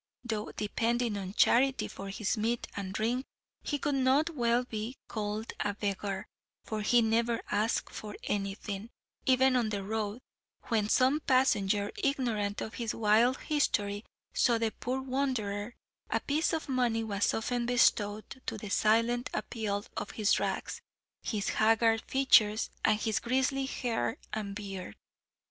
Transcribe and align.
Though 0.23 0.51
depending 0.55 1.15
on 1.15 1.33
charity 1.35 1.87
for 1.87 2.09
his 2.09 2.35
meat 2.35 2.65
and 2.75 2.91
drink, 2.91 3.23
he 3.61 3.77
could 3.77 3.93
not 3.93 4.31
well 4.31 4.63
be 4.63 4.97
called 5.07 5.53
a 5.59 5.75
beggar, 5.75 6.25
for 6.65 6.81
he 6.81 7.03
never 7.03 7.39
asked 7.51 7.91
for 7.93 8.15
any 8.23 8.55
thing 8.55 8.89
even 9.27 9.55
on 9.55 9.69
the 9.69 9.83
road, 9.83 10.19
when 10.69 10.89
some 10.89 11.19
passenger, 11.19 11.91
ignorant 11.97 12.61
of 12.61 12.73
his 12.73 12.95
wild 12.95 13.41
history, 13.41 14.03
saw 14.33 14.57
the 14.57 14.71
poor 14.71 14.99
wanderer, 15.03 15.75
a 16.09 16.19
piece 16.19 16.51
of 16.51 16.67
money 16.67 17.03
was 17.03 17.31
often 17.31 17.67
bestowed 17.67 18.25
to 18.47 18.57
the 18.57 18.69
silent 18.71 19.29
appeal 19.35 19.85
of 19.95 20.09
his 20.13 20.39
rags, 20.39 20.81
his 21.21 21.49
haggard 21.49 22.01
features, 22.07 22.71
and 22.83 22.99
his 23.01 23.19
grizly 23.19 23.67
hair 23.67 24.17
and 24.33 24.55
beard. 24.55 24.95